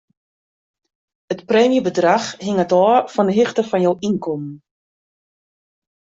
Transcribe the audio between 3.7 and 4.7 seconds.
jo ynkommen.